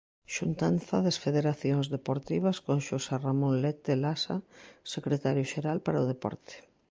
[0.35, 4.37] Xuntanza das federacións deportivas con Xosé Ramón Lete Lasa,
[4.95, 6.55] secretario xeral para o deporte.